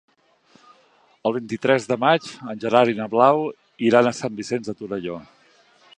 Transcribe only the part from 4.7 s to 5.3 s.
de Torelló.